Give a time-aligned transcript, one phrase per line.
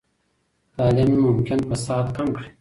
[0.77, 2.49] تعلیم ممکن فساد کم کړي.